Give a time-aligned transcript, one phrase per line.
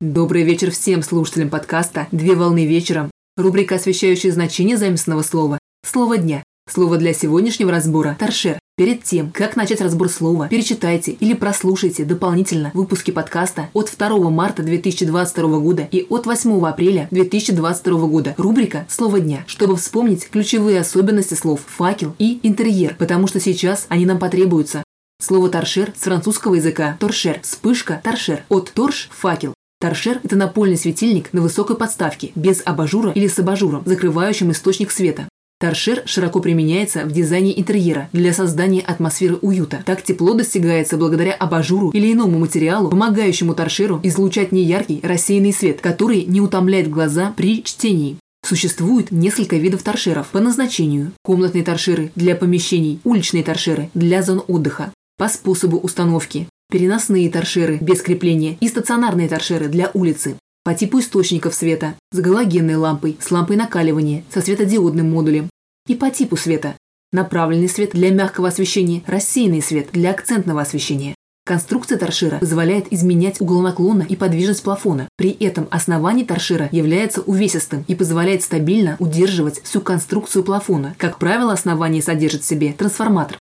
[0.00, 3.10] Добрый вечер всем слушателям подкаста «Две волны вечером».
[3.36, 5.58] Рубрика, освещающая значение заместного слова.
[5.84, 6.44] Слово дня.
[6.70, 8.60] Слово для сегодняшнего разбора– торшер.
[8.76, 14.62] Перед тем, как начать разбор слова, перечитайте или прослушайте дополнительно выпуски подкаста от 2 марта
[14.62, 18.34] 2022 года и от 8 апреля 2022 года.
[18.38, 24.06] Рубрика «Слово дня», чтобы вспомнить ключевые особенности слов «факел» и «интерьер», потому что сейчас они
[24.06, 24.84] нам потребуются.
[25.20, 29.54] Слово «торшер» с французского языка «торшер»– вспышка «торшер» от «торш»– «факел».
[29.80, 35.28] Торшер– это напольный светильник на высокой подставке, без абажура или с абажуром, закрывающим источник света.
[35.60, 39.82] Торшер широко применяется в дизайне интерьера для создания атмосферы уюта.
[39.86, 46.24] Так тепло достигается благодаря абажуру или иному материалу, помогающему торшеру излучать неяркий рассеянный свет, который
[46.24, 48.18] не утомляет глаза при чтении.
[48.44, 51.12] Существует несколько видов торшеров по назначению.
[51.22, 54.92] Комнатные торшеры для помещений, уличные торшеры для зон отдыха.
[55.18, 60.36] По способу установки переносные торшеры без крепления и стационарные торшеры для улицы.
[60.64, 65.48] По типу источников света с галогенной лампой, с лампой накаливания, со светодиодным модулем.
[65.86, 66.76] И по типу света
[67.12, 71.14] направленный свет для мягкого освещения, рассеянный свет для акцентного освещения.
[71.46, 75.08] Конструкция торшера позволяет изменять угол наклона и подвижность плафона.
[75.16, 80.94] При этом основание торшера является увесистым и позволяет стабильно удерживать всю конструкцию плафона.
[80.98, 83.38] Как правило, основание содержит в себе трансформатор,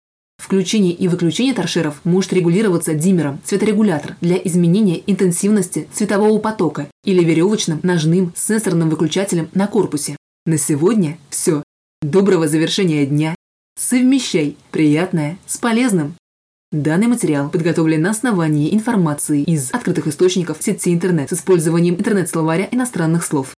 [0.46, 7.80] Включение и выключение торшеров может регулироваться диммером, цветорегулятор для изменения интенсивности цветового потока или веревочным
[7.82, 10.16] ножным сенсорным выключателем на корпусе.
[10.44, 11.64] На сегодня все.
[12.00, 13.34] Доброго завершения дня.
[13.76, 16.14] Совмещай приятное с полезным.
[16.70, 23.24] Данный материал подготовлен на основании информации из открытых источников сети интернет с использованием интернет-словаря иностранных
[23.24, 23.55] слов.